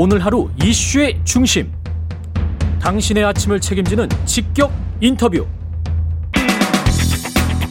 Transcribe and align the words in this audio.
오늘 0.00 0.24
하루 0.24 0.48
이슈의 0.62 1.18
중심. 1.24 1.72
당신의 2.80 3.24
아침을 3.24 3.58
책임지는 3.58 4.08
직격 4.26 4.72
인터뷰. 5.00 5.44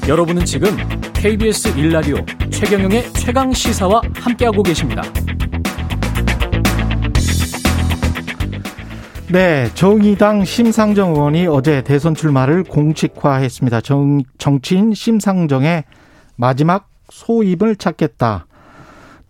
여러분은 0.09 0.43
지금 0.43 0.75
KBS 1.13 1.73
1라디오 1.75 2.51
최경영의 2.51 3.13
최강 3.13 3.53
시사와 3.53 4.01
함께하고 4.13 4.61
계십니다. 4.61 5.03
네, 9.31 9.69
정의당 9.73 10.43
심상정 10.43 11.11
의원이 11.11 11.47
어제 11.47 11.81
대선 11.81 12.13
출마를 12.13 12.65
공식화했습니다. 12.65 13.79
정, 13.79 14.21
정치인 14.37 14.93
심상정의 14.93 15.85
마지막 16.35 16.89
소입을 17.09 17.77
찾겠다. 17.77 18.47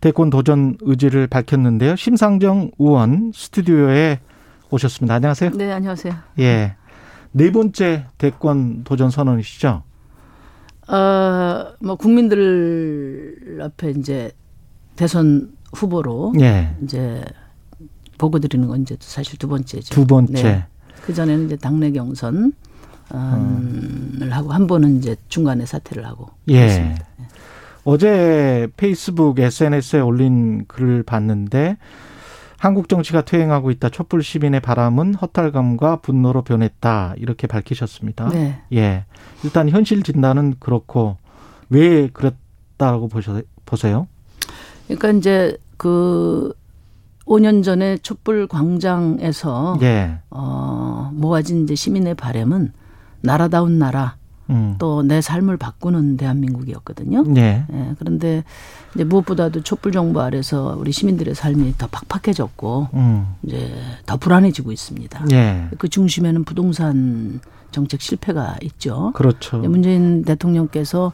대권 0.00 0.30
도전 0.30 0.76
의지를 0.80 1.26
밝혔는데요. 1.26 1.96
심상정 1.96 2.70
의원 2.78 3.32
스튜디오에 3.34 4.20
오셨습니다. 4.70 5.14
안녕하세요. 5.14 5.50
네, 5.50 5.72
안녕하세요. 5.72 6.14
예. 6.40 6.76
네 7.32 7.52
번째 7.52 8.06
대권 8.16 8.84
도전 8.84 9.10
선언이시죠? 9.10 9.82
어, 10.88 11.66
뭐 11.80 11.96
국민들 11.96 13.58
앞에 13.60 13.90
이제 13.90 14.30
대선 14.96 15.52
후보로 15.74 16.34
예. 16.40 16.74
이제 16.82 17.24
보고 18.18 18.38
드리는 18.38 18.66
건 18.68 18.82
이제 18.82 18.96
사실 19.00 19.38
두 19.38 19.48
번째죠. 19.48 19.94
두 19.94 20.06
번째. 20.06 20.42
네. 20.42 20.66
그 21.02 21.12
전에는 21.14 21.46
이제 21.46 21.56
당내 21.56 21.92
경선을 21.92 22.52
음. 23.14 24.28
하고 24.30 24.52
한 24.52 24.66
번은 24.66 24.98
이제 24.98 25.16
중간에 25.28 25.66
사퇴를 25.66 26.06
하고. 26.06 26.28
예. 26.48 26.60
그랬습니다. 26.60 27.06
어제 27.90 28.68
페이스북 28.76 29.38
SNS에 29.38 30.00
올린 30.00 30.66
글을 30.66 31.04
봤는데 31.04 31.78
한국 32.58 32.86
정치가 32.86 33.22
퇴행하고 33.22 33.70
있다. 33.70 33.88
촛불 33.88 34.22
시민의 34.22 34.60
바람은 34.60 35.14
허탈감과 35.14 36.02
분노로 36.02 36.42
변했다. 36.42 37.14
이렇게 37.16 37.46
밝히셨습니다. 37.46 38.28
네. 38.28 38.60
예. 38.74 39.06
일단 39.42 39.70
현실 39.70 40.02
진단은 40.02 40.56
그렇고 40.60 41.16
왜 41.70 42.08
그랬다고 42.08 43.08
보세요? 43.64 44.06
그러니까 44.84 45.10
이제 45.12 45.56
그 45.78 46.52
5년 47.24 47.64
전에 47.64 47.96
촛불 47.96 48.46
광장에서 48.48 49.78
예. 49.80 50.18
어, 50.28 51.10
모아진 51.14 51.64
이제 51.64 51.74
시민의 51.74 52.16
바람은 52.16 52.74
나라다운 53.22 53.78
나라 53.78 54.17
음. 54.50 54.76
또내 54.78 55.20
삶을 55.20 55.56
바꾸는 55.56 56.16
대한민국이었거든요. 56.16 57.24
예. 57.36 57.64
예, 57.70 57.94
그런데 57.98 58.44
이제 58.94 59.04
무엇보다도 59.04 59.62
촛불 59.62 59.92
정부 59.92 60.20
아래서 60.20 60.76
우리 60.78 60.92
시민들의 60.92 61.34
삶이 61.34 61.74
더 61.78 61.88
팍팍해졌고 61.90 62.88
음. 62.94 63.34
이제 63.42 63.72
더 64.06 64.16
불안해지고 64.16 64.72
있습니다. 64.72 65.26
예. 65.32 65.68
그 65.78 65.88
중심에는 65.88 66.44
부동산 66.44 67.40
정책 67.70 68.00
실패가 68.00 68.56
있죠. 68.62 69.12
그렇죠. 69.14 69.58
문재인 69.58 70.24
대통령께서 70.24 71.12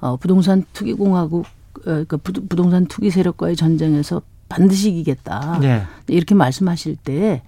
어, 0.00 0.16
부동산 0.16 0.64
투기 0.72 0.94
공화국 0.94 1.46
어, 1.86 2.04
그 2.06 2.16
부동산 2.16 2.86
투기 2.86 3.10
세력과의 3.10 3.56
전쟁에서 3.56 4.22
반드시 4.48 4.90
이기겠다. 4.90 5.58
예. 5.64 5.82
이렇게 6.06 6.34
말씀하실 6.34 6.96
때 6.96 7.42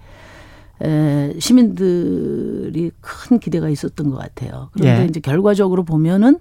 에, 0.81 1.39
시민들이 1.39 2.91
큰 3.01 3.39
기대가 3.39 3.69
있었던 3.69 4.09
것 4.09 4.17
같아요. 4.17 4.69
그런데 4.73 5.03
예. 5.03 5.05
이제 5.05 5.19
결과적으로 5.19 5.83
보면은 5.83 6.39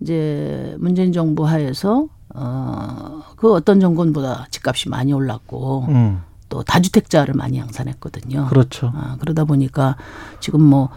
이제 0.00 0.74
문재인 0.78 1.12
정부 1.12 1.46
하에서 1.46 2.08
어, 2.34 3.22
그 3.36 3.52
어떤 3.52 3.80
정권보다 3.80 4.46
집값이 4.50 4.88
많이 4.88 5.12
올랐고 5.12 5.86
음. 5.88 6.20
또 6.48 6.62
다주택자를 6.62 7.34
많이 7.34 7.58
양산했거든요. 7.58 8.46
그렇죠. 8.46 8.92
아, 8.94 9.16
그러다 9.20 9.44
보니까 9.44 9.96
지금 10.40 10.62
뭐, 10.62 10.88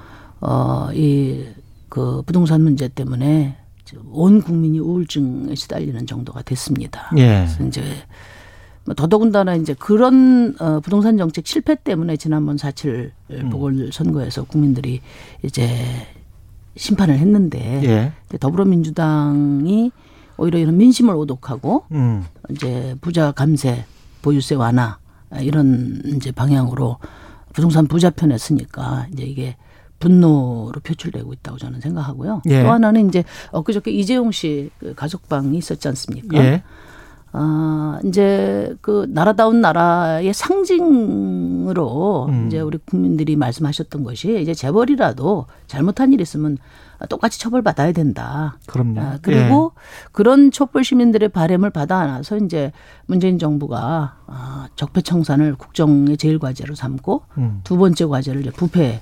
어, 0.41 0.89
이, 0.93 1.45
그 1.89 2.21
부동산 2.25 2.61
문제 2.63 2.87
때문에 2.87 3.57
온 4.11 4.41
국민이 4.41 4.79
우울증에 4.79 5.55
시달리는 5.55 6.05
정도가 6.05 6.41
됐습니다. 6.41 7.09
예. 7.17 7.45
그래서 7.45 7.63
이제 7.65 7.81
뭐 7.81 7.89
더더군다나 8.95 9.55
이제 9.55 9.73
그런 9.73 10.55
어, 10.59 10.79
부동산 10.79 11.17
정책 11.17 11.45
실패 11.47 11.75
때문에 11.75 12.17
지난번 12.17 12.55
4.7 12.55 13.11
음. 13.31 13.49
보궐선거에서 13.49 14.45
국민들이 14.45 15.01
이제 15.43 15.67
심판을 16.75 17.17
했는데 17.17 17.81
예. 17.83 18.37
더불어민주당이 18.37 19.91
오히려 20.37 20.59
이런 20.59 20.77
민심을 20.77 21.15
오독하고 21.15 21.85
음. 21.91 22.23
이제 22.51 22.95
부자 23.01 23.31
감세, 23.31 23.85
보유세 24.21 24.55
완화 24.55 24.99
이런 25.41 26.01
이제 26.05 26.31
방향으로 26.31 26.97
부동산 27.53 27.87
부자 27.87 28.11
편에 28.11 28.37
쓰니까 28.37 29.07
이제 29.11 29.23
이게 29.23 29.57
분노로 29.99 30.73
표출되고 30.83 31.33
있다고 31.33 31.57
저는 31.57 31.81
생각하고요. 31.81 32.43
예. 32.49 32.63
또 32.63 32.71
하나는 32.71 33.09
이제 33.09 33.23
엊그저께 33.51 33.91
이재용 33.91 34.31
씨그 34.31 34.93
가족방이 34.95 35.57
있었지 35.57 35.87
않습니까? 35.87 36.37
예. 36.37 36.63
아, 37.39 37.99
이제 38.03 38.75
그 38.81 39.05
나라다운 39.09 39.61
나라의 39.61 40.33
상징으로 40.33 42.25
음. 42.29 42.47
이제 42.47 42.59
우리 42.59 42.79
국민들이 42.79 43.35
말씀하셨던 43.35 44.03
것이 44.03 44.41
이제 44.41 44.55
재벌이라도 44.55 45.45
잘못한 45.67 46.13
일 46.13 46.21
있으면 46.21 46.57
똑같이 47.09 47.39
처벌받아야 47.39 47.91
된다. 47.91 48.57
그럼요. 48.65 48.99
아, 48.99 49.19
그리고 49.21 49.73
그런 50.11 50.49
촛불 50.49 50.83
시민들의 50.83 51.29
바램을 51.29 51.69
받아 51.69 51.99
안아서 51.99 52.37
이제 52.37 52.71
문재인 53.05 53.37
정부가 53.37 54.15
아, 54.25 54.67
적폐청산을 54.75 55.55
국정의 55.55 56.17
제일 56.17 56.39
과제로 56.39 56.73
삼고 56.73 57.21
음. 57.37 57.61
두 57.63 57.77
번째 57.77 58.05
과제를 58.05 58.41
이제 58.41 58.49
부패 58.49 58.99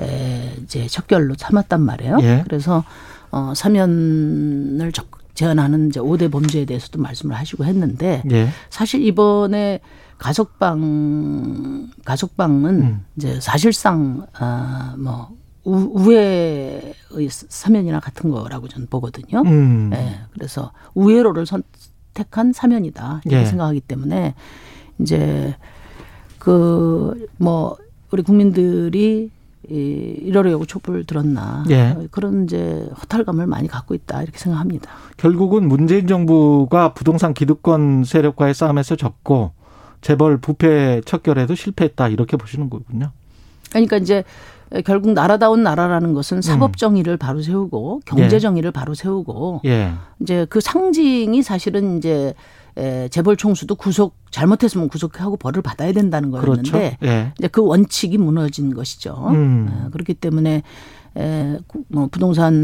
에 0.00 0.54
이제 0.62 0.86
척결로 0.86 1.34
삼았단 1.36 1.82
말이에요. 1.82 2.18
예. 2.22 2.40
그래서 2.44 2.82
어 3.30 3.52
사면을 3.54 4.90
적 4.92 5.21
제한하는 5.34 5.88
이제 5.88 6.00
5대 6.00 6.30
범죄에 6.30 6.64
대해서도 6.64 7.00
말씀을 7.00 7.36
하시고 7.36 7.64
했는데 7.64 8.22
예. 8.30 8.48
사실 8.70 9.02
이번에 9.04 9.80
가석방 10.18 11.90
가석방은 12.04 12.82
음. 12.82 13.04
이제 13.16 13.40
사실상 13.40 14.26
아뭐 14.34 15.30
우회의 15.64 16.94
사면이나 17.30 18.00
같은 18.00 18.30
거라고 18.30 18.68
저는 18.68 18.88
보거든요. 18.88 19.42
음. 19.46 19.90
예. 19.94 20.20
그래서 20.32 20.72
우회로를 20.94 21.46
선택한 21.46 22.52
사면이다 22.52 23.22
이렇게 23.24 23.40
예. 23.42 23.46
생각하기 23.46 23.80
때문에 23.80 24.34
이제 24.98 25.56
그 26.38 27.14
뭐 27.38 27.76
우리 28.12 28.22
국민들이 28.22 29.30
이 29.70 29.74
이러려고 29.74 30.66
촛불 30.66 31.04
들었나 31.04 31.64
예. 31.70 31.96
그런 32.10 32.44
이제 32.44 32.88
허탈감을 33.00 33.46
많이 33.46 33.68
갖고 33.68 33.94
있다 33.94 34.22
이렇게 34.22 34.38
생각합니다. 34.38 34.90
결국은 35.16 35.68
문재인 35.68 36.06
정부가 36.06 36.94
부동산 36.94 37.32
기득권 37.32 38.04
세력과의 38.04 38.54
싸움에서 38.54 38.96
졌고 38.96 39.52
재벌 40.00 40.38
부패 40.38 41.00
척결에도 41.04 41.54
실패했다 41.54 42.08
이렇게 42.08 42.36
보시는 42.36 42.70
거군요. 42.70 43.12
그러니까 43.70 43.98
이제 43.98 44.24
결국 44.84 45.12
나라다운 45.12 45.62
나라라는 45.62 46.14
것은 46.14 46.38
음. 46.38 46.42
사법 46.42 46.76
정의를 46.76 47.16
바로 47.16 47.42
세우고 47.42 48.00
경제 48.04 48.38
정의를 48.38 48.72
바로 48.72 48.94
세우고 48.94 49.60
예. 49.64 49.92
이제 50.20 50.46
그 50.48 50.60
상징이 50.60 51.42
사실은 51.42 51.98
이제 51.98 52.34
에, 52.76 53.08
재벌 53.08 53.36
총수도 53.36 53.74
구속 53.74 54.16
잘못했으면 54.30 54.88
구속하고 54.88 55.36
벌을 55.36 55.60
받아야 55.62 55.92
된다는 55.92 56.30
그렇죠. 56.30 56.72
거였는데 56.72 56.98
예. 57.04 57.32
이제 57.38 57.48
그 57.48 57.62
원칙이 57.64 58.16
무너진 58.18 58.74
것이죠. 58.74 59.26
음. 59.30 59.68
어, 59.70 59.88
그렇기 59.92 60.14
때문에 60.14 60.62
에, 61.16 61.58
구- 61.66 61.84
뭐 61.88 62.08
부동산 62.10 62.54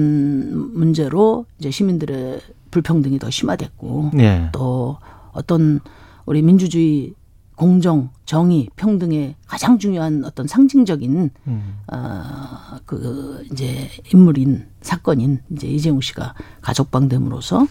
문제로 0.75 1.45
이제 1.59 1.71
시민들의 1.71 2.41
불평등이 2.71 3.19
더 3.19 3.29
심화됐고 3.31 4.13
예. 4.19 4.49
또 4.53 4.97
어떤 5.33 5.81
우리 6.27 6.41
민주주의 6.43 7.13
공정, 7.57 8.11
정의, 8.25 8.69
평등의 8.77 9.35
가장 9.47 9.79
중요한 9.79 10.25
어떤 10.25 10.47
상징적인 10.47 11.31
음. 11.49 11.75
어 11.93 12.79
그 12.87 13.45
이제 13.53 13.89
인물인 14.15 14.67
사건인 14.81 15.41
이제 15.53 15.67
이재용 15.67 16.01
씨가 16.01 16.35
가족방됨으로써 16.63 17.67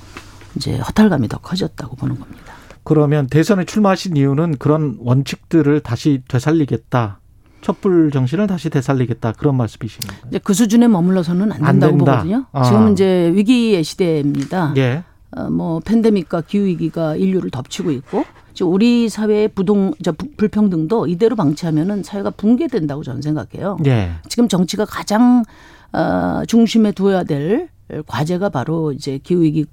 이제 0.57 0.77
허탈감이 0.77 1.27
더 1.29 1.37
커졌다고 1.37 1.95
보는 1.95 2.19
겁니다. 2.19 2.53
그러면 2.83 3.27
대선에 3.27 3.65
출마하신 3.65 4.15
이유는 4.17 4.57
그런 4.57 4.97
원칙들을 4.99 5.79
다시 5.81 6.21
되살리겠다. 6.27 7.19
촛불 7.61 8.11
정신을 8.11 8.47
다시 8.47 8.69
되살리겠다. 8.69 9.33
그런 9.33 9.55
말씀이신 9.57 9.99
건가요? 10.01 10.21
이제 10.29 10.39
그 10.43 10.53
수준에 10.53 10.87
머물러서는 10.87 11.51
안안 11.51 11.79
된다고 11.79 11.97
된다. 11.97 12.11
보거든요. 12.17 12.45
아. 12.51 12.63
지금 12.63 12.91
이제 12.93 13.31
위기의 13.33 13.83
시대입니다. 13.83 14.73
예. 14.77 15.03
어, 15.31 15.49
뭐 15.49 15.79
팬데믹과 15.81 16.41
기후 16.41 16.65
위기가 16.65 17.15
인류를 17.15 17.49
덮치고 17.49 17.91
있고 17.91 18.23
지금 18.53 18.71
우리 18.71 19.09
사회의 19.09 19.49
부동 19.49 19.91
저 20.01 20.11
부- 20.13 20.29
불평등도 20.37 21.07
이대로 21.07 21.35
방치하면은 21.35 22.03
사회가 22.03 22.29
붕괴된다고 22.31 23.03
저는 23.03 23.21
생각해요. 23.21 23.77
예. 23.85 24.11
지금 24.29 24.47
정치가 24.47 24.85
가장 24.85 25.43
어, 25.91 26.43
중심에 26.47 26.91
두어야 26.93 27.23
될 27.23 27.69
과제가 28.07 28.49
바로 28.49 28.91
이제 28.93 29.19
기후 29.21 29.41
위기 29.41 29.65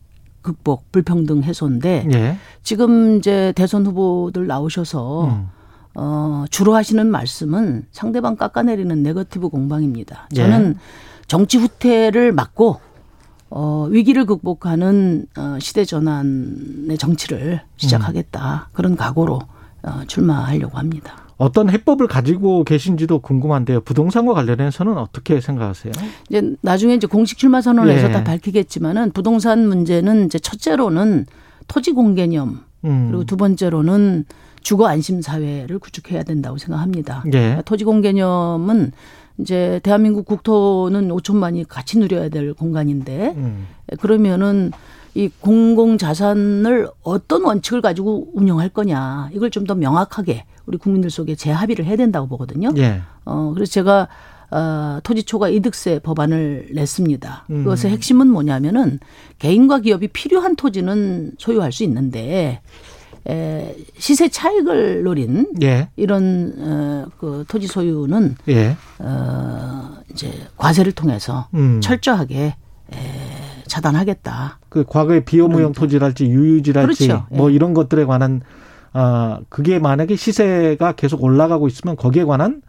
극복, 0.44 0.92
불평등 0.92 1.42
해소인데 1.42 2.06
예. 2.12 2.36
지금 2.62 3.16
이제 3.16 3.52
대선 3.56 3.86
후보들 3.86 4.46
나오셔서 4.46 5.24
음. 5.24 5.48
어, 5.94 6.44
주로 6.50 6.76
하시는 6.76 7.04
말씀은 7.06 7.86
상대방 7.90 8.36
깎아내리는 8.36 9.02
네거티브 9.02 9.48
공방입니다. 9.48 10.28
저는 10.34 10.74
예. 10.76 10.80
정치 11.26 11.56
후퇴를 11.56 12.32
막고 12.32 12.78
어, 13.48 13.88
위기를 13.90 14.26
극복하는 14.26 15.26
어, 15.36 15.56
시대 15.60 15.84
전환의 15.84 16.98
정치를 16.98 17.62
시작하겠다. 17.76 18.68
음. 18.68 18.72
그런 18.74 18.96
각오로 18.96 19.40
어, 19.82 20.00
출마하려고 20.06 20.76
합니다. 20.78 21.23
어떤 21.36 21.68
해법을 21.70 22.06
가지고 22.06 22.64
계신지도 22.64 23.20
궁금한데요. 23.20 23.80
부동산과 23.80 24.34
관련해서는 24.34 24.96
어떻게 24.96 25.40
생각하세요? 25.40 25.92
이제 26.28 26.54
나중에 26.60 26.94
이제 26.94 27.06
공식 27.06 27.38
출마 27.38 27.60
선언을 27.60 27.92
예. 27.92 27.96
해서 27.96 28.08
다 28.10 28.22
밝히겠지만은 28.24 29.10
부동산 29.12 29.66
문제는 29.66 30.26
이제 30.26 30.38
첫째로는 30.38 31.26
토지 31.66 31.92
공개념 31.92 32.60
음. 32.84 33.08
그리고 33.08 33.24
두 33.24 33.36
번째로는 33.36 34.24
주거 34.62 34.86
안심 34.86 35.22
사회를 35.22 35.78
구축해야 35.78 36.22
된다고 36.22 36.56
생각합니다. 36.58 37.22
예. 37.26 37.30
그러니까 37.30 37.62
토지 37.62 37.84
공개념은 37.84 38.92
이제 39.38 39.80
대한민국 39.82 40.26
국토는 40.26 41.08
5천만이 41.08 41.66
같이 41.68 41.98
누려야 41.98 42.28
될 42.28 42.54
공간인데 42.54 43.34
음. 43.36 43.66
그러면은 44.00 44.70
이 45.14 45.30
공공 45.40 45.96
자산을 45.96 46.88
어떤 47.02 47.44
원칙을 47.44 47.80
가지고 47.80 48.28
운영할 48.34 48.68
거냐 48.68 49.30
이걸 49.32 49.50
좀 49.50 49.64
더 49.64 49.74
명확하게 49.74 50.44
우리 50.66 50.76
국민들 50.76 51.08
속에 51.10 51.34
재합의를 51.36 51.84
해야 51.84 51.96
된다고 51.96 52.26
보거든요. 52.26 52.70
예. 52.76 53.00
어 53.24 53.52
그래서 53.54 53.72
제가 53.72 54.08
어, 54.50 55.00
토지 55.02 55.22
초과 55.24 55.48
이득세 55.48 55.98
법안을 56.00 56.68
냈습니다. 56.72 57.46
음. 57.50 57.64
그것의 57.64 57.92
핵심은 57.92 58.28
뭐냐면은 58.28 59.00
개인과 59.38 59.80
기업이 59.80 60.08
필요한 60.08 60.54
토지는 60.54 61.32
소유할 61.38 61.72
수 61.72 61.82
있는데 61.84 62.60
에, 63.26 63.74
시세 63.98 64.28
차익을 64.28 65.02
노린 65.02 65.46
예. 65.62 65.88
이런 65.96 66.52
어, 66.58 67.06
그 67.18 67.44
토지 67.48 67.66
소유는 67.66 68.36
예. 68.48 68.76
어, 68.98 69.90
이제 70.12 70.30
과세를 70.56 70.92
통해서 70.92 71.48
음. 71.54 71.80
철저하게 71.80 72.54
에, 72.92 73.33
차단하겠다. 73.66 74.58
그 74.68 74.84
과거의 74.84 75.24
비호무형 75.24 75.72
토지랄지 75.72 76.26
유유지랄지 76.26 77.08
그렇죠. 77.08 77.26
뭐 77.30 77.50
예. 77.50 77.54
이런 77.54 77.74
것들에 77.74 78.04
관한 78.04 78.42
아 78.92 79.40
그게 79.48 79.78
만약에 79.78 80.16
시세가 80.16 80.92
계속 80.92 81.22
올라가고 81.22 81.66
있으면 81.68 81.96
거기에 81.96 82.24
관한 82.24 82.62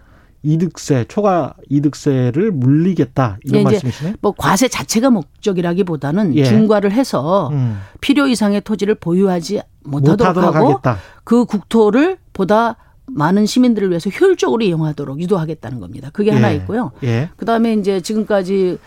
이득세, 0.46 1.06
초과 1.08 1.56
이득세를 1.70 2.52
물리겠다 2.52 3.40
이런 3.44 3.60
예, 3.62 3.64
말씀이시네. 3.64 4.16
뭐 4.22 4.34
과세 4.38 4.68
자체가 4.68 5.10
목적이라기보다는 5.10 6.36
예. 6.36 6.46
중과를 6.46 6.92
해서 6.92 7.50
음. 7.52 7.80
필요 8.00 8.28
이상의 8.28 8.62
토지를 8.62 8.94
보유하지 8.96 9.62
못하도록, 9.84 10.20
못하도록 10.20 10.56
하고 10.56 10.70
하겠다. 10.74 10.98
그 11.24 11.46
국토를 11.46 12.18
보다 12.32 12.78
많은 13.08 13.46
시민들을 13.48 13.90
위해서 13.90 14.10
효율적으로 14.10 14.64
이용하도록 14.64 15.20
유도하겠다는 15.20 15.80
겁니다. 15.80 16.10
그게 16.14 16.30
예. 16.30 16.36
하나 16.36 16.52
있고요. 16.52 16.92
예. 17.04 17.30
그다음에 17.38 17.74
이제 17.74 18.02
지금까지 18.02 18.78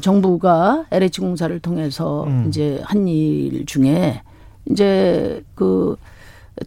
정부가 0.00 0.86
LH 0.90 1.20
공사를 1.20 1.58
통해서 1.60 2.24
음. 2.24 2.46
이제 2.48 2.80
한 2.84 3.06
일 3.06 3.66
중에 3.66 4.22
이제 4.66 5.42
그 5.54 5.96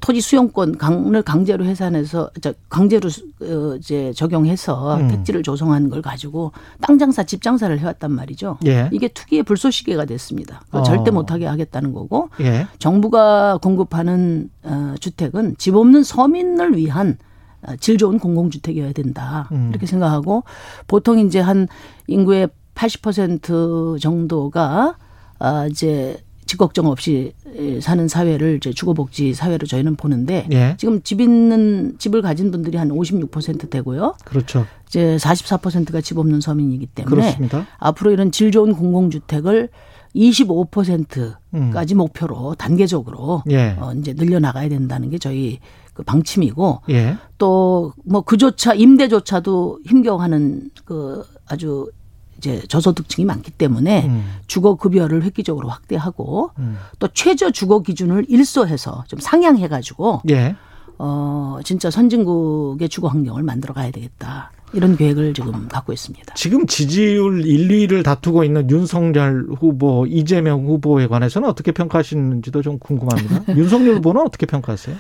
토지 0.02 0.20
수용권 0.20 0.78
강을 0.80 1.22
강제로 1.22 1.64
해산해서 1.64 2.32
강제로 2.68 3.08
어, 3.42 3.76
이제 3.78 4.12
적용해서 4.14 4.98
음. 4.98 5.08
택지를 5.10 5.44
조성한 5.44 5.90
걸 5.90 6.02
가지고 6.02 6.52
땅 6.82 6.98
장사, 6.98 7.24
집 7.24 7.42
장사를 7.42 7.78
해왔단 7.80 8.12
말이죠. 8.12 8.58
예. 8.66 8.90
이게 8.92 9.08
투기의 9.08 9.44
불쏘시개가 9.44 10.06
됐습니다. 10.06 10.62
어. 10.72 10.82
절대 10.84 11.12
못하게 11.12 11.46
하겠다는 11.46 11.94
거고 11.94 12.30
예. 12.42 12.68
정부가 12.80 13.60
공급하는 13.62 14.50
어, 14.64 14.96
주택은 15.00 15.56
집 15.58 15.76
없는 15.76 16.04
서민을 16.04 16.76
위한 16.76 17.18
어, 17.62 17.76
질 17.80 17.98
좋은 17.98 18.18
공공주택이어야 18.20 18.92
된다. 18.92 19.48
음. 19.52 19.70
이렇게 19.70 19.86
생각하고 19.86 20.44
보통 20.88 21.20
이제 21.20 21.40
한 21.40 21.68
인구의 22.08 22.50
80% 22.76 24.00
정도가 24.00 24.98
아 25.40 25.68
이제 25.68 26.18
집 26.46 26.58
걱정 26.58 26.86
없이 26.86 27.34
사는 27.82 28.08
사회를 28.08 28.58
이제 28.58 28.72
주거복지 28.72 29.34
사회로 29.34 29.66
저희는 29.66 29.96
보는데 29.96 30.48
예. 30.52 30.76
지금 30.78 31.02
집 31.02 31.20
있는 31.20 31.96
집을 31.98 32.22
가진 32.22 32.52
분들이 32.52 32.78
한 32.78 32.90
56% 32.90 33.70
되고요. 33.70 34.16
그렇죠. 34.24 34.66
이제 34.88 35.18
44%가 35.18 36.02
집 36.02 36.20
없는 36.20 36.42
서민이기 36.42 36.86
때문에 36.88 37.16
그렇습니다. 37.16 37.66
앞으로 37.80 38.12
이런 38.12 38.32
질 38.32 38.52
좋은 38.52 38.74
공공주택을 38.74 39.70
25%까지 40.16 41.94
음. 41.94 41.98
목표로 41.98 42.56
단계적으로 42.56 43.44
예. 43.50 43.76
어, 43.80 43.94
이제 43.94 44.14
늘려나가야 44.14 44.70
된다는 44.70 45.10
게 45.10 45.18
저희 45.18 45.60
그 45.94 46.04
방침이고 46.04 46.82
예. 46.90 47.18
또뭐 47.38 48.22
그조차 48.26 48.74
임대조차도 48.74 49.80
힘겨워하는 49.86 50.70
그 50.86 51.24
아주 51.48 51.90
이제 52.38 52.62
저소득층이 52.68 53.26
많기 53.26 53.52
때문에 53.52 54.08
음. 54.08 54.26
주거 54.48 54.76
급여를 54.76 55.24
획기적으로 55.24 55.70
확대하고 55.70 56.52
음. 56.60 56.78
또 57.00 57.08
최저 57.14 57.52
주거 57.52 57.82
기준을 57.82 58.26
일소해서 58.28 59.04
좀 59.08 59.20
상향해 59.20 59.68
가지고 59.68 60.22
예. 60.30 60.56
어 60.98 61.60
진짜 61.64 61.90
선진국의 61.92 62.90
주거 62.90 63.08
환경을 63.08 63.44
만들어 63.44 63.74
가야 63.74 63.92
되겠다. 63.92 64.52
이런 64.74 64.98
계획을 64.98 65.34
지금 65.34 65.68
갖고 65.70 65.94
있습니다. 65.94 66.34
지금 66.34 66.66
지지율 66.68 67.46
1, 67.46 67.88
2를 67.88 68.04
다투고 68.04 68.44
있는 68.44 68.70
윤석열 68.70 69.46
후보, 69.58 70.06
이재명 70.06 70.66
후보에 70.66 71.08
관해서는 71.08 71.48
어떻게 71.48 71.72
평가하시는지도 71.72 72.62
좀 72.62 72.78
궁금합니다. 72.80 73.44
윤석열 73.56 73.96
후보는 73.96 74.22
어떻게 74.22 74.46
평가하세요? 74.46 74.96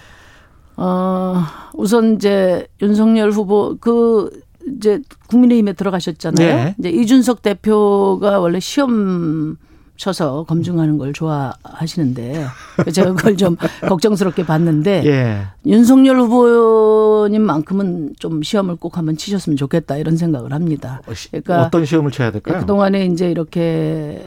어, 0.77 1.43
우선 1.73 2.15
이제 2.15 2.67
윤석열 2.81 3.31
후보 3.31 3.77
그 3.79 4.29
이제 4.75 5.01
국민의힘에 5.27 5.73
들어가셨잖아요. 5.73 6.55
네. 6.55 6.75
이제 6.77 6.89
이준석 6.89 7.41
대표가 7.41 8.39
원래 8.39 8.59
시험 8.59 9.57
쳐서 9.97 10.43
검증하는 10.43 10.97
걸 10.97 11.13
좋아하시는데 11.13 12.45
제가 12.91 13.13
그걸 13.13 13.37
좀 13.37 13.55
걱정스럽게 13.87 14.45
봤는데 14.45 15.03
예. 15.05 15.41
윤석열 15.65 16.19
후보님만큼은 16.19 18.15
좀 18.19 18.43
시험을 18.43 18.75
꼭 18.75 18.97
한번 18.97 19.15
치셨으면 19.15 19.55
좋겠다 19.55 19.95
이런 19.97 20.17
생각을 20.17 20.51
합니다. 20.51 21.01
어, 21.07 21.13
그러니까 21.31 21.63
어떤 21.63 21.85
시험을 21.85 22.11
쳐야 22.11 22.31
될까요? 22.31 22.59
그 22.59 22.65
동안에 22.65 23.05
이제 23.05 23.31
이렇게 23.31 24.21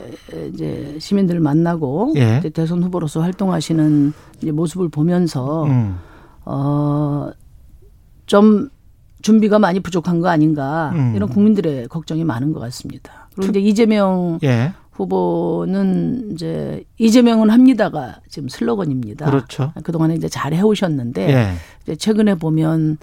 이제 0.52 0.96
시민들을 0.98 1.40
만나고 1.40 2.14
예. 2.16 2.38
이제 2.38 2.48
대선 2.48 2.82
후보로서 2.82 3.20
활동하시는 3.20 4.12
모습을 4.52 4.88
보면서 4.88 5.64
음. 5.64 5.98
어좀 8.24 8.70
준비가 9.22 9.58
많이 9.58 9.80
부족한 9.80 10.20
거 10.20 10.28
아닌가 10.28 10.92
음. 10.94 11.12
이런 11.14 11.28
국민들의 11.28 11.88
걱정이 11.88 12.24
많은 12.24 12.52
것 12.52 12.60
같습니다. 12.60 13.28
그리고 13.34 13.50
이제 13.50 13.60
이재명 13.60 14.38
예. 14.42 14.72
후보는 14.92 16.32
이제 16.32 16.84
이재명은 16.98 17.50
합니다가 17.50 18.20
지금 18.28 18.48
슬로건입니다. 18.48 19.26
그렇죠. 19.26 19.72
그동안에 19.84 20.14
이제 20.14 20.28
잘 20.28 20.52
해오셨는데 20.52 21.30
예. 21.30 21.52
이제 21.82 21.96
최근에 21.96 22.34
보면 22.34 22.98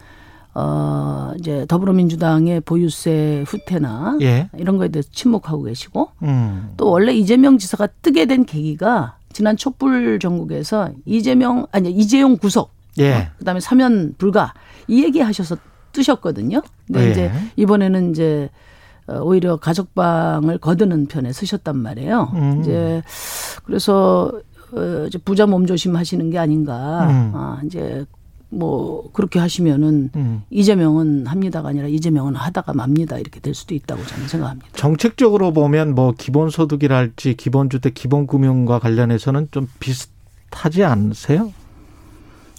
어 0.53 1.33
이제 1.37 1.65
더불어민주당의 1.67 2.61
보유세 2.61 3.43
후퇴나 3.47 4.17
예. 4.21 4.49
이런 4.57 4.77
거에 4.77 4.87
대해서 4.87 5.09
침묵하고 5.11 5.63
계시고 5.63 6.11
음. 6.23 6.73
또 6.77 6.89
원래 6.89 7.13
이재명 7.13 7.57
지사가 7.57 7.87
뜨게 8.01 8.25
된 8.25 8.45
계기가 8.45 9.17
지난 9.33 9.57
촛불 9.57 10.17
전국에서 10.19 10.91
이재명 11.05 11.67
아니 11.71 11.91
이재용 11.91 12.37
구속 12.37 12.71
예. 12.99 13.13
어, 13.13 13.25
그다음에 13.37 13.59
사면 13.59 14.15
불가 14.17 14.53
이 14.87 15.03
얘기 15.03 15.19
하셔서 15.19 15.57
뜨셨거든요. 15.95 16.61
근데 16.85 17.05
예. 17.05 17.11
이제 17.11 17.31
이번에는 17.55 18.11
이제 18.11 18.49
어, 19.07 19.19
오히려 19.21 19.57
가족방을 19.57 20.57
거드는 20.57 21.07
편에 21.07 21.31
쓰셨단 21.31 21.77
말이에요. 21.77 22.31
음. 22.33 22.61
이제 22.61 23.01
그래서 23.63 24.31
어, 24.73 25.05
이제 25.07 25.17
부자 25.17 25.45
몸조심 25.45 25.95
하시는 25.95 26.29
게 26.29 26.37
아닌가. 26.37 27.07
음. 27.09 27.31
아, 27.33 27.59
이제 27.65 28.05
뭐 28.49 29.09
그렇게 29.13 29.39
하시면은 29.39 30.11
음. 30.15 30.43
이재명은 30.49 31.27
합니다가 31.27 31.69
아니라 31.69 31.87
이재명은 31.87 32.35
하다가 32.35 32.73
맙니다 32.73 33.17
이렇게 33.17 33.39
될 33.39 33.53
수도 33.53 33.73
있다고 33.75 34.03
저는 34.05 34.27
생각합니다. 34.27 34.69
정책적으로 34.73 35.51
보면 35.51 35.95
뭐 35.95 36.13
기본소득이랄지 36.17 37.35
기본주택, 37.35 37.93
기본금융과 37.93 38.79
관련해서는 38.79 39.49
좀 39.51 39.67
비슷하지 39.79 40.83
않으세요? 40.83 41.51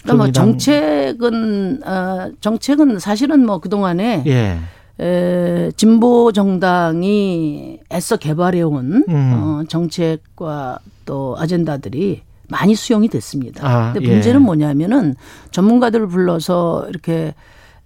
그러니까 0.07 0.15
뭐 0.15 0.33
정책은 0.33 1.83
어 1.85 2.31
정책은 2.41 2.99
사실은 2.99 3.45
뭐 3.45 3.59
그 3.59 3.69
동안에 3.69 4.23
예. 4.27 4.59
에, 4.99 5.71
진보 5.77 6.33
정당이 6.33 7.81
애써 7.93 8.17
개발해온 8.17 9.05
음. 9.09 9.33
어, 9.35 9.63
정책과 9.69 10.79
또 11.05 11.37
아젠다들이 11.39 12.23
많이 12.49 12.75
수용이 12.75 13.09
됐습니다. 13.09 13.67
아, 13.67 13.93
근데 13.93 14.09
문제는 14.09 14.41
예. 14.41 14.45
뭐냐면은 14.45 15.17
전문가들을 15.51 16.07
불러서 16.09 16.87
이렇게 16.89 17.35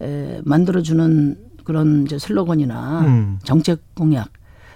에, 0.03 0.41
만들어주는 0.45 1.37
그런 1.65 2.05
이제 2.05 2.19
슬로건이나 2.19 3.01
음. 3.01 3.39
정책 3.43 3.81
공약, 3.95 4.29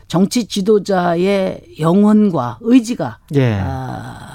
정치 0.08 0.46
지도자의 0.46 1.60
영혼과 1.80 2.58
의지가 2.62 3.18
예. 3.34 3.60
아, 3.62 4.33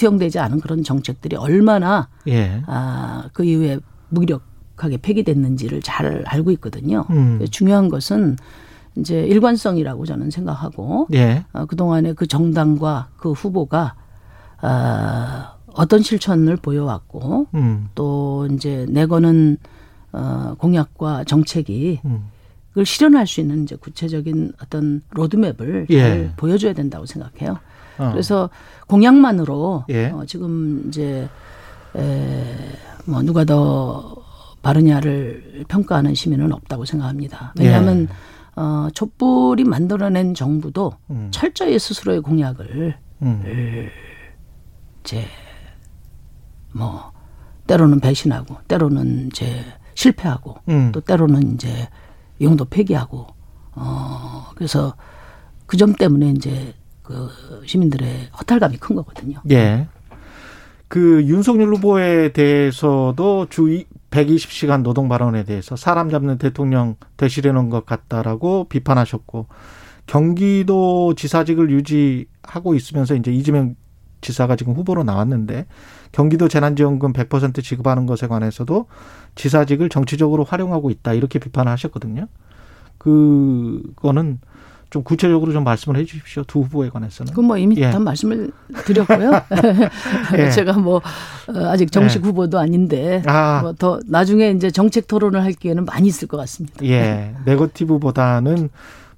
투영되지 0.00 0.38
않은 0.38 0.60
그런 0.60 0.82
정책들이 0.82 1.36
얼마나 1.36 2.08
예. 2.26 2.62
아, 2.66 3.28
그 3.34 3.44
이후에 3.44 3.78
무기력 4.08 4.42
명백하게 4.80 4.96
폐기됐는지를 4.96 5.82
잘 5.82 6.24
알고 6.26 6.50
있거든요. 6.52 7.04
음. 7.10 7.44
중요한 7.50 7.90
것은 7.90 8.36
이제 8.96 9.20
일관성이라고 9.20 10.06
저는 10.06 10.30
생각하고 10.30 11.06
예. 11.12 11.44
어, 11.52 11.66
그동안에 11.66 12.14
그 12.14 12.26
정당과 12.26 13.10
그 13.18 13.32
후보가 13.32 13.94
어, 14.62 14.68
어떤 15.74 16.02
실천을 16.02 16.56
보여왔고 16.56 17.46
음. 17.54 17.88
또 17.94 18.48
이제 18.52 18.86
내거는 18.88 19.58
어, 20.12 20.54
공약과 20.58 21.24
정책이 21.24 22.00
음. 22.06 22.24
그걸 22.70 22.86
실현할 22.86 23.26
수 23.26 23.40
있는 23.40 23.64
이제 23.64 23.76
구체적인 23.76 24.54
어떤 24.62 25.02
로드맵을 25.10 25.86
예. 25.90 26.00
잘 26.00 26.32
보여줘야 26.36 26.72
된다고 26.72 27.04
생각해요. 27.04 27.58
어. 28.00 28.10
그래서 28.12 28.50
공약만으로 28.86 29.84
예. 29.90 30.06
어, 30.08 30.24
지금 30.26 30.84
이제 30.88 31.28
에, 31.96 32.44
뭐 33.06 33.22
누가 33.22 33.44
더 33.44 34.16
바르냐를 34.62 35.64
평가하는 35.68 36.14
시민은 36.14 36.52
없다고 36.52 36.84
생각합니다. 36.84 37.54
왜냐하면 37.58 38.08
예. 38.10 38.60
어, 38.60 38.88
촛불이 38.92 39.64
만들어낸 39.64 40.34
정부도 40.34 40.92
음. 41.10 41.28
철저히 41.30 41.78
스스로의 41.78 42.20
공약을 42.20 42.96
음. 43.22 43.88
이제 45.04 45.24
뭐 46.72 47.12
때로는 47.66 48.00
배신하고 48.00 48.56
때로는 48.68 49.28
이제 49.28 49.64
실패하고 49.94 50.56
음. 50.68 50.90
또 50.92 51.00
때로는 51.00 51.54
이제 51.54 51.88
용도 52.40 52.64
폐기하고 52.64 53.26
어 53.72 54.46
그래서 54.54 54.94
그 55.66 55.76
점 55.76 55.94
때문에 55.94 56.30
이제 56.30 56.74
그 57.10 57.66
시민들의 57.66 58.30
허탈감이 58.38 58.76
큰 58.78 58.96
거거든요. 58.96 59.40
예. 59.50 59.88
그 60.88 61.22
윤석열 61.24 61.68
후보에 61.74 62.32
대해서도 62.32 63.46
주 63.48 63.84
120시간 64.10 64.82
노동 64.82 65.08
발언에 65.08 65.44
대해서 65.44 65.76
사람 65.76 66.10
잡는 66.10 66.38
대통령 66.38 66.96
되시려 67.16 67.52
놓은 67.52 67.70
것 67.70 67.86
같다라고 67.86 68.64
비판하셨고 68.68 69.46
경기도 70.06 71.14
지사직을 71.14 71.70
유지하고 71.70 72.74
있으면서 72.74 73.14
이제 73.14 73.30
이재명 73.30 73.76
지사가 74.20 74.56
지금 74.56 74.74
후보로 74.74 75.04
나왔는데 75.04 75.66
경기도 76.12 76.48
재난지원금 76.48 77.12
100% 77.12 77.62
지급하는 77.62 78.06
것에 78.06 78.26
관해서도 78.26 78.86
지사직을 79.36 79.88
정치적으로 79.88 80.42
활용하고 80.44 80.90
있다 80.90 81.14
이렇게 81.14 81.38
비판을 81.38 81.70
하셨거든요. 81.72 82.26
그거는 82.98 84.40
좀 84.90 85.04
구체적으로 85.04 85.52
좀 85.52 85.62
말씀을 85.62 85.96
해 85.96 86.04
주십시오. 86.04 86.42
두 86.44 86.60
후보에 86.60 86.90
관해서는. 86.90 87.32
그뭐 87.32 87.56
이미 87.58 87.76
예. 87.78 87.90
다 87.90 88.00
말씀을 88.00 88.50
드렸고요. 88.84 89.30
예. 90.36 90.50
제가 90.50 90.72
뭐 90.74 90.96
어, 90.96 91.58
아직 91.68 91.92
정식 91.92 92.22
예. 92.22 92.26
후보도 92.26 92.58
아닌데 92.58 93.22
아. 93.26 93.60
뭐더 93.62 94.00
나중에 94.06 94.50
이제 94.50 94.70
정책 94.70 95.06
토론을 95.06 95.42
할 95.44 95.52
기회는 95.52 95.84
많이 95.84 96.08
있을 96.08 96.26
것 96.26 96.36
같습니다. 96.38 96.84
예. 96.84 97.34
네거티브보다는 97.44 98.70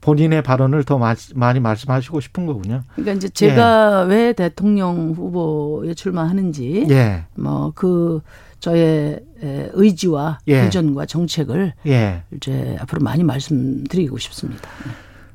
본인의 0.03 0.43
발언을 0.43 0.85
더 0.85 1.01
많이 1.35 1.61
말씀하시고 1.61 2.21
싶은 2.21 2.45
거군요. 2.45 2.83
그러니까 2.95 3.13
이제 3.13 3.29
제가 3.29 4.03
예. 4.05 4.15
왜 4.15 4.33
대통령 4.35 5.13
후보에 5.17 5.95
출마하는지 5.95 6.87
예. 6.91 7.25
뭐그 7.35 8.21
저의 8.61 9.21
의지와 9.41 10.41
예. 10.49 10.65
비전과 10.65 11.07
정책을 11.07 11.73
예. 11.87 12.25
이제 12.37 12.77
앞으로 12.81 13.01
많이 13.03 13.23
말씀드리고 13.25 14.19
싶습니다. 14.19 14.69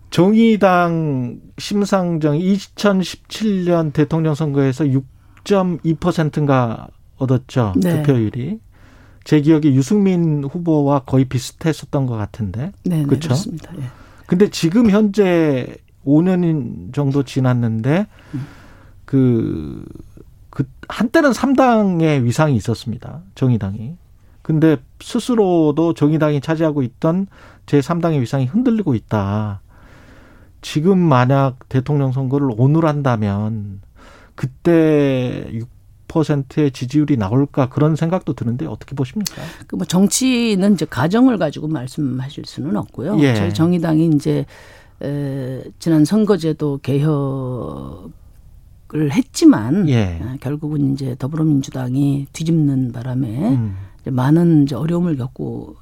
정의당 0.10 1.40
심상정 1.58 2.38
2017년 2.38 3.94
대통령 3.94 4.36
선거에서 4.36 4.86
6.2%인가 4.86 6.88
얻었죠. 7.18 7.74
네. 7.78 8.04
득표율이. 8.04 8.60
제 9.24 9.42
기억에 9.42 9.74
유승민 9.74 10.44
후보와 10.44 11.00
거의 11.00 11.26
비슷했었던 11.26 12.06
것 12.06 12.16
같은데. 12.16 12.72
네, 12.86 13.04
그렇죠. 13.04 13.34
네, 13.34 13.80
예. 13.80 13.84
근데 14.26 14.50
지금 14.50 14.90
현재 14.90 15.76
5년 16.06 16.94
정도 16.94 17.24
지났는데 17.24 18.08
그, 19.04 19.84
그, 20.50 20.64
한때는 20.88 21.32
3당의 21.32 22.24
위상이 22.24 22.56
있었습니다. 22.56 23.22
정의당이. 23.36 23.96
근데 24.42 24.78
스스로도 25.02 25.94
정의당이 25.94 26.40
차지하고 26.40 26.82
있던 26.84 27.28
제3당의 27.66 28.22
위상이 28.22 28.46
흔들리고 28.46 28.96
있다. 28.96 29.60
지금 30.62 30.98
만약 30.98 31.70
대통령 31.70 32.12
선거를 32.12 32.50
오늘 32.58 32.86
한다면 32.86 33.82
그때 34.36 35.50
6%의 36.08 36.72
지지율이 36.72 37.18
나올까 37.18 37.70
그런 37.70 37.96
생각도 37.96 38.34
드는데 38.34 38.66
어떻게 38.66 38.96
보십니까? 38.96 39.42
그 39.68 39.76
뭐 39.76 39.86
정치는 39.86 40.74
이제 40.74 40.86
가정을 40.86 41.38
가지고 41.38 41.68
말씀하실 41.68 42.46
수는 42.46 42.76
없고요. 42.78 43.20
예. 43.20 43.36
저희 43.36 43.54
정의당이 43.54 44.08
이제 44.16 44.46
에, 45.02 45.64
지난 45.80 46.06
선거제도 46.06 46.80
개혁 46.82 48.12
을 48.96 49.12
했지만 49.12 49.90
예. 49.90 50.18
아, 50.24 50.38
결국은 50.40 50.94
이제 50.94 51.14
더불어민주당이 51.20 52.28
뒤집는 52.32 52.94
바람에 52.94 53.50
음. 53.50 53.76
이제 54.00 54.10
많은 54.12 54.64
이제 54.64 54.76
어려움을 54.76 55.18
겪고 55.18 55.76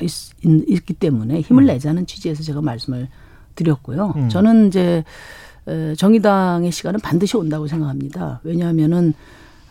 있, 0.00 0.10
있기 0.42 0.94
때문에 0.94 1.42
힘을 1.42 1.64
음. 1.64 1.66
내자는 1.66 2.06
취지에서 2.06 2.42
제가 2.42 2.62
말씀을 2.62 3.08
드렸고요. 3.56 4.12
음. 4.16 4.28
저는 4.28 4.68
이제 4.68 5.02
정의당의 5.96 6.70
시간은 6.70 7.00
반드시 7.00 7.36
온다고 7.36 7.66
생각합니다. 7.66 8.40
왜냐하면은 8.44 9.14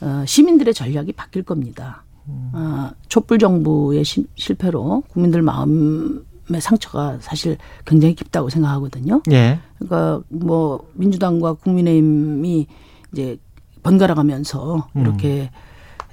어, 0.02 0.24
시민들의 0.26 0.74
전략이 0.74 1.14
바뀔 1.14 1.44
겁니다. 1.44 2.04
어, 2.28 2.90
촛불 3.08 3.40
정부의 3.40 4.04
시, 4.04 4.26
실패로 4.36 5.04
국민들 5.10 5.42
마음의 5.42 6.60
상처가 6.60 7.18
사실 7.22 7.58
굉장히 7.86 8.14
깊다고 8.16 8.50
생각하거든요. 8.50 9.22
예. 9.32 9.60
그러니까 9.78 10.22
뭐 10.30 10.88
민주당과 10.94 11.54
국민의힘이 11.54 12.68
이제 13.14 13.38
번갈아 13.84 14.16
가면서 14.16 14.88
음. 14.96 15.02
이렇게 15.02 15.52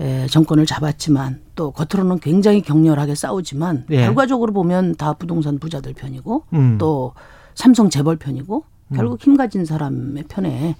에, 0.00 0.26
정권을 0.26 0.66
잡았지만 0.66 1.40
또 1.54 1.70
겉으로는 1.70 2.18
굉장히 2.20 2.60
격렬하게 2.62 3.14
싸우지만 3.14 3.86
예. 3.90 4.02
결과적으로 4.02 4.52
보면 4.52 4.94
다 4.96 5.14
부동산 5.14 5.58
부자들 5.58 5.94
편이고 5.94 6.44
음. 6.52 6.76
또 6.78 7.14
삼성 7.54 7.90
재벌 7.90 8.16
편이고 8.16 8.64
결국 8.94 9.14
음. 9.14 9.18
힘 9.20 9.36
가진 9.36 9.64
사람의 9.64 10.24
편에 10.28 10.76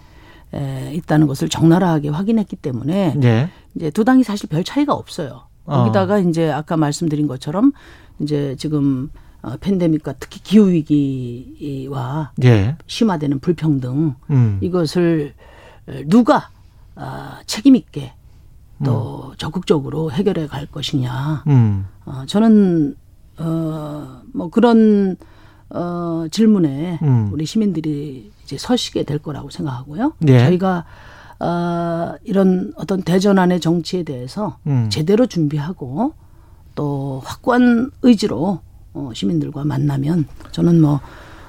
에, 0.55 0.95
있다는 0.95 1.27
것을 1.27 1.49
적나라하게 1.49 2.11
확인했기 2.11 2.57
때문에 2.57 3.15
네. 3.17 3.51
이제 3.75 3.91
두 3.91 4.05
당이 4.05 4.23
사실 4.23 4.49
별 4.49 4.65
차이가 4.65 4.95
없어요. 4.95 5.45
거기다가 5.65 6.15
어. 6.15 6.19
이제 6.19 6.51
아까 6.51 6.77
말씀드린 6.77 7.27
것처럼 7.27 7.73
이제 8.19 8.57
지금 8.59 9.11
어, 9.43 9.57
팬데믹과 9.61 10.15
특히 10.21 10.41
기후 10.43 10.71
위기와 10.71 12.33
네. 12.37 12.77
심화되는 12.87 13.41
불평등 13.41 14.15
음. 14.31 14.59
이것을 14.61 15.35
누가 16.07 16.51
아, 16.95 17.41
책임 17.47 17.75
있게 17.75 18.13
또 18.85 19.31
음. 19.31 19.35
적극적으로 19.39 20.11
해결해 20.13 20.47
갈 20.47 20.67
것이냐. 20.67 21.45
음. 21.47 21.87
어, 22.05 22.25
저는 22.27 22.97
어뭐 23.39 24.51
그런 24.51 25.17
어 25.75 26.27
질문에 26.31 26.99
음. 27.03 27.31
우리 27.33 27.47
시민들이 27.47 28.31
이제 28.45 28.59
서시게 28.59 29.05
될 29.05 29.19
거라고 29.19 29.51
생각하고요. 29.51 30.15
네. 30.19 30.39
저희가 30.39 30.85
어, 31.43 32.15
이런 32.23 32.73
어떤 32.77 33.03
대전안의 33.03 33.59
정치에 33.59 34.05
대해서 34.05 34.59
음. 34.69 34.89
제대로 34.91 35.27
준비하고 35.27 36.15
또 36.77 37.21
확고한 37.25 37.91
의지로 38.03 38.61
어, 38.95 39.11
시민들과 39.13 39.65
만나면 39.65 40.27
저는 40.53 40.81
뭐, 40.81 41.01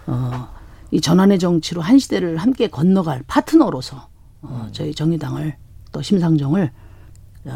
어, 0.07 0.47
이 0.89 0.99
전환의 0.99 1.37
정치로 1.37 1.81
한 1.81 1.99
시대를 1.99 2.37
함께 2.37 2.67
건너갈 2.67 3.23
파트너로서 3.27 4.07
어, 4.41 4.63
음. 4.65 4.69
저희 4.71 4.95
정의당을 4.95 5.55
또 5.91 6.01
심상정을 6.01 6.71
어, 7.45 7.51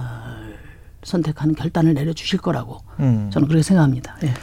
선택하는 1.04 1.56
결단을 1.56 1.96
내려주실 1.96 2.40
거라고 2.40 2.82
음. 3.00 3.30
저는 3.32 3.48
그렇게 3.48 3.64
생각합니다. 3.64 4.16
예. 4.24 4.34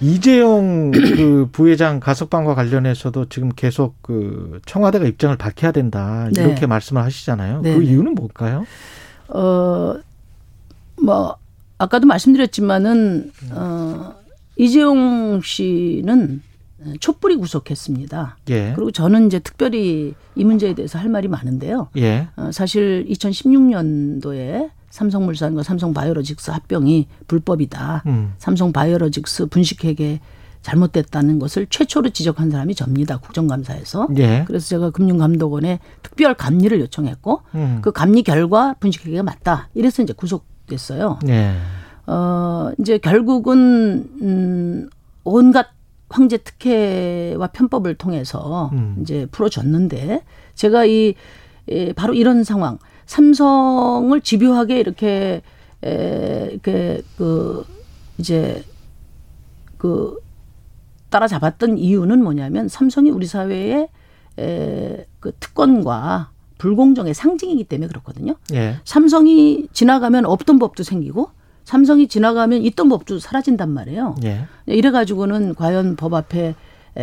이재용 0.00 0.90
그 0.92 1.48
부회장 1.52 2.00
가석방과 2.00 2.54
관련해서도 2.54 3.28
지금 3.28 3.50
계속 3.50 3.94
그 4.02 4.60
청와대가 4.66 5.06
입장을 5.06 5.36
밝혀야 5.36 5.72
된다 5.72 6.28
네. 6.32 6.42
이렇게 6.42 6.60
네. 6.60 6.66
말씀을 6.66 7.02
하시잖아요. 7.02 7.62
네. 7.62 7.74
그 7.74 7.82
이유는 7.82 8.14
뭘까요? 8.14 8.66
어, 9.28 9.94
뭐 11.00 11.36
아까도 11.78 12.06
말씀드렸지만은 12.06 13.32
어, 13.52 14.14
이재용 14.56 15.40
씨는 15.42 16.42
촛불이 17.00 17.36
구속했습니다. 17.36 18.38
예. 18.50 18.72
그리고 18.74 18.90
저는 18.90 19.26
이제 19.26 19.38
특별히 19.38 20.14
이 20.34 20.44
문제에 20.44 20.74
대해서 20.74 20.98
할 20.98 21.08
말이 21.08 21.26
많은데요. 21.26 21.88
예. 21.96 22.28
어, 22.36 22.50
사실 22.52 23.06
2016년도에 23.08 24.70
삼성물산과 24.96 25.62
삼성바이오로직스 25.62 26.50
합병이 26.50 27.06
불법이다. 27.28 28.02
음. 28.06 28.32
삼성바이오로직스 28.38 29.46
분식회계 29.46 30.20
잘못됐다는 30.62 31.38
것을 31.38 31.66
최초로 31.68 32.10
지적한 32.10 32.50
사람이 32.50 32.74
접니다. 32.74 33.18
국정감사에서. 33.18 34.08
예. 34.16 34.44
그래서 34.46 34.66
제가 34.68 34.90
금융감독원에 34.90 35.80
특별 36.02 36.34
감리를 36.34 36.80
요청했고 36.80 37.42
음. 37.54 37.78
그 37.82 37.92
감리 37.92 38.22
결과 38.22 38.74
분식회계가 38.80 39.22
맞다. 39.22 39.68
이래서 39.74 40.02
이제 40.02 40.14
구속됐어요. 40.14 41.18
예. 41.28 41.54
어, 42.06 42.70
이제 42.80 42.96
결국은 42.96 44.08
음 44.22 44.88
온갖 45.24 45.68
황제 46.08 46.38
특혜와 46.38 47.48
편법을 47.48 47.96
통해서 47.96 48.70
음. 48.72 48.96
이제 49.02 49.26
풀어줬는데 49.30 50.22
제가 50.54 50.86
이 50.86 51.14
에, 51.68 51.92
바로 51.92 52.14
이런 52.14 52.44
상황 52.44 52.78
삼성을 53.06 54.20
집요하게 54.20 54.80
이렇게 54.80 55.42
에, 55.84 56.48
이렇게 56.50 57.02
그 57.16 57.64
이제 58.18 58.62
그 59.78 60.18
따라잡았던 61.10 61.78
이유는 61.78 62.22
뭐냐면 62.22 62.68
삼성이 62.68 63.10
우리 63.10 63.26
사회에 63.26 63.88
에, 64.38 65.06
그 65.20 65.32
특권과 65.38 66.30
불공정의 66.58 67.14
상징이기 67.14 67.64
때문에 67.64 67.88
그렇거든요. 67.88 68.36
예. 68.54 68.76
삼성이 68.84 69.68
지나가면 69.72 70.24
없던 70.24 70.58
법도 70.58 70.82
생기고 70.82 71.30
삼성이 71.64 72.08
지나가면 72.08 72.62
있던 72.62 72.88
법도 72.88 73.18
사라진단 73.18 73.70
말이에요. 73.70 74.16
예. 74.24 74.46
이래 74.66 74.90
가지고는 74.90 75.54
과연 75.54 75.96
법 75.96 76.14
앞에 76.14 76.54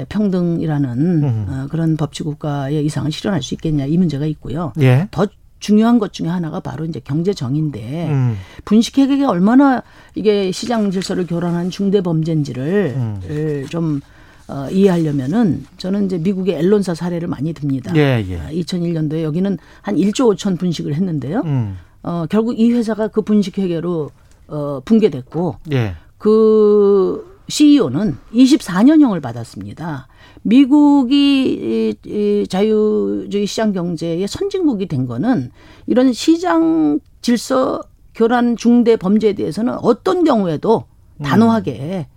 평등이라는 0.09 1.23
음. 1.23 1.45
어, 1.49 1.67
그런 1.69 1.97
법치 1.97 2.23
국가의 2.23 2.83
이상을 2.85 3.11
실현할 3.11 3.43
수 3.43 3.53
있겠냐 3.53 3.85
이 3.85 3.97
문제가 3.97 4.25
있고요. 4.25 4.73
예. 4.81 5.07
더 5.11 5.27
중요한 5.63 5.97
것 5.97 6.11
중에 6.11 6.27
하나가 6.27 6.59
바로 6.59 6.83
이제 6.83 6.99
경제 7.01 7.33
정의인데 7.33 8.09
음. 8.09 8.35
분식회계가 8.65 9.29
얼마나 9.29 9.81
이게 10.13 10.51
시장 10.51 10.91
질서를 10.91 11.25
교란한 11.25 11.69
중대 11.69 12.01
범죄인지를 12.01 12.93
음. 12.97 13.65
좀 13.69 14.01
어, 14.49 14.67
이해하려면은 14.69 15.65
저는 15.77 16.05
이제 16.07 16.17
미국의 16.17 16.55
앨런사 16.55 16.93
사례를 16.93 17.29
많이 17.29 17.53
듭니다. 17.53 17.93
예, 17.95 18.23
예. 18.27 18.61
2001년도에 18.61 19.19
아, 19.19 19.23
여기는 19.23 19.57
한 19.81 19.95
1조 19.95 20.35
5천 20.35 20.59
분식을 20.59 20.93
했는데요. 20.95 21.41
음. 21.45 21.77
어, 22.03 22.25
결국 22.29 22.59
이 22.59 22.69
회사가 22.73 23.07
그 23.07 23.21
분식 23.21 23.57
회계로 23.57 24.11
어, 24.49 24.81
붕괴됐고 24.83 25.55
예. 25.71 25.95
그 26.17 27.32
CEO는 27.47 28.17
24년형을 28.33 29.21
받았습니다. 29.21 30.07
미국이 30.43 31.95
이 32.05 32.47
자유주의 32.47 33.45
시장 33.45 33.73
경제의 33.73 34.27
선진국이 34.27 34.87
된 34.87 35.05
거는 35.07 35.51
이런 35.87 36.13
시장 36.13 36.99
질서 37.21 37.81
교란 38.15 38.55
중대 38.55 38.95
범죄에 38.95 39.33
대해서는 39.33 39.75
어떤 39.81 40.23
경우에도 40.23 40.85
음. 41.17 41.23
단호하게 41.23 42.07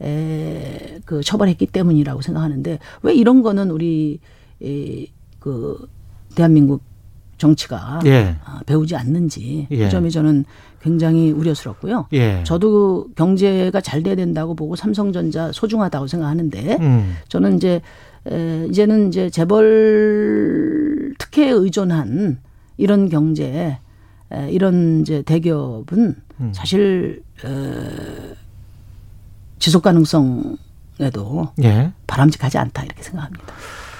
에, 0.00 0.98
그 1.04 1.22
처벌했기 1.22 1.66
때문이라고 1.66 2.22
생각하는데 2.22 2.78
왜 3.02 3.14
이런 3.14 3.42
거는 3.42 3.70
우리 3.70 4.18
이, 4.60 5.10
그 5.38 5.88
대한민국 6.34 6.82
정치가 7.38 8.00
예. 8.06 8.36
아, 8.44 8.60
배우지 8.66 8.94
않는지 8.94 9.66
예. 9.70 9.76
그 9.76 9.90
점이 9.90 10.10
저는 10.10 10.44
굉장히 10.82 11.30
우려스럽고요. 11.30 12.08
예. 12.12 12.42
저도 12.44 13.06
경제가 13.14 13.80
잘 13.80 14.02
돼야 14.02 14.16
된다고 14.16 14.54
보고 14.54 14.74
삼성전자 14.76 15.52
소중하다고 15.52 16.08
생각하는데 16.08 16.76
음. 16.80 17.16
저는 17.28 17.56
이제 17.56 17.80
에, 18.26 18.66
이제는 18.68 19.08
이제 19.08 19.30
재벌 19.30 21.14
특혜에 21.18 21.50
의존한 21.50 22.40
이런 22.76 23.08
경제 23.08 23.78
에, 24.32 24.50
이런 24.50 25.02
이제 25.02 25.22
대기업은 25.22 26.16
음. 26.40 26.52
사실 26.54 27.22
에, 27.44 28.34
지속 29.58 29.82
가능성에도 29.82 30.58
예. 31.62 31.92
바람직하지 32.08 32.58
않다 32.58 32.82
이렇게 32.82 33.02
생각합니다. 33.02 33.44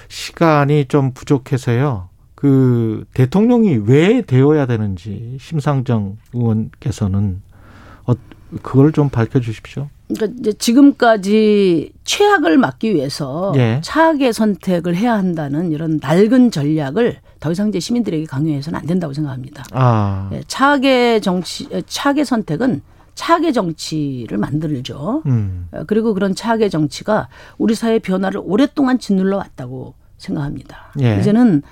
시간이 0.08 0.86
좀 0.86 1.12
부족해서요. 1.12 2.08
그 2.42 3.04
대통령이 3.14 3.82
왜 3.86 4.20
되어야 4.22 4.66
되는지 4.66 5.36
심상정 5.38 6.16
의원께서는 6.32 7.40
어 8.04 8.14
그걸 8.62 8.90
좀 8.90 9.10
밝혀 9.10 9.38
주십시오. 9.38 9.88
그러니까 10.08 10.40
이제 10.40 10.52
지금까지 10.52 11.92
최악을 12.02 12.58
막기 12.58 12.94
위해서 12.94 13.52
예. 13.54 13.80
차악의 13.84 14.32
선택을 14.32 14.96
해야 14.96 15.12
한다는 15.12 15.70
이런 15.70 16.00
낡은 16.02 16.50
전략을 16.50 17.18
더 17.38 17.52
이상 17.52 17.68
이제 17.68 17.78
시민들에게 17.78 18.26
강요해서는 18.26 18.76
안 18.76 18.86
된다고 18.86 19.12
생각합니다. 19.12 19.62
아. 19.70 20.28
예, 20.32 20.42
차악의 20.48 21.20
정치, 21.20 21.68
차악의 21.86 22.24
선택은 22.24 22.82
차악의 23.14 23.52
정치를 23.52 24.36
만들죠. 24.38 25.22
음. 25.26 25.68
어, 25.70 25.84
그리고 25.86 26.12
그런 26.12 26.34
차악의 26.34 26.70
정치가 26.70 27.28
우리 27.56 27.76
사회 27.76 28.00
변화를 28.00 28.40
오랫동안 28.42 28.98
짓눌러 28.98 29.36
왔다고 29.36 29.94
생각합니다. 30.18 30.92
예. 31.00 31.20
이제는 31.20 31.62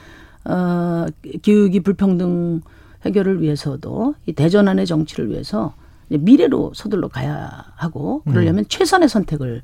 어 0.44 1.06
기후기 1.42 1.80
불평등 1.80 2.62
해결을 3.04 3.40
위해서도 3.42 4.14
이 4.26 4.32
대전환의 4.32 4.86
정치를 4.86 5.30
위해서 5.30 5.74
미래로 6.08 6.72
서둘러 6.74 7.08
가야 7.08 7.64
하고 7.76 8.22
그러려면 8.24 8.60
음. 8.60 8.64
최선의 8.68 9.08
선택을 9.08 9.62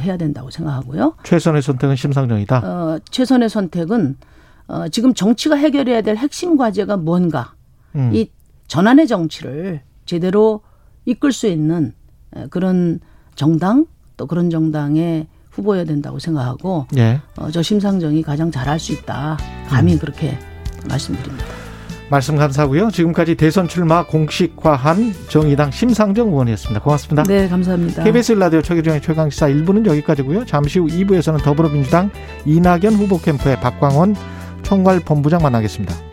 해야 0.00 0.16
된다고 0.16 0.50
생각하고요. 0.50 1.14
최선의 1.22 1.62
선택은 1.62 1.96
심상정이다. 1.96 2.58
어, 2.58 2.98
최선의 3.10 3.48
선택은 3.48 4.16
어, 4.66 4.88
지금 4.88 5.14
정치가 5.14 5.56
해결해야 5.56 6.02
될 6.02 6.16
핵심 6.16 6.56
과제가 6.56 6.98
뭔가 6.98 7.54
음. 7.94 8.10
이 8.12 8.30
전환의 8.66 9.06
정치를 9.06 9.82
제대로 10.04 10.60
이끌 11.06 11.32
수 11.32 11.46
있는 11.46 11.94
그런 12.50 13.00
정당 13.34 13.86
또 14.18 14.26
그런 14.26 14.50
정당의 14.50 15.26
후보여야 15.58 15.84
된다고 15.84 16.18
생각하고 16.18 16.86
예. 16.96 17.20
어, 17.36 17.50
저 17.50 17.62
심상정이 17.62 18.22
가장 18.22 18.50
잘할 18.50 18.78
수 18.78 18.92
있다. 18.92 19.38
감히 19.68 19.94
음. 19.94 19.98
그렇게 19.98 20.38
말씀드립니다. 20.88 21.44
말씀 22.10 22.36
감사하고요. 22.36 22.90
지금까지 22.90 23.34
대선 23.34 23.68
출마 23.68 24.06
공식화한 24.06 25.12
정의당 25.28 25.70
심상정 25.70 26.28
의원이었습니다. 26.28 26.80
고맙습니다. 26.80 27.22
네, 27.24 27.48
감사합니다. 27.48 28.02
KBS 28.02 28.32
라디오 28.32 28.62
최기정의 28.62 29.02
최강시사 29.02 29.48
1부는 29.48 29.84
여기까지고요. 29.84 30.46
잠시 30.46 30.78
후 30.78 30.86
2부에서는 30.86 31.42
더불어민주당 31.42 32.10
이낙연 32.46 32.94
후보 32.94 33.20
캠프의 33.20 33.60
박광원 33.60 34.16
총괄 34.62 35.00
본부장 35.00 35.42
만나겠습니다. 35.42 36.07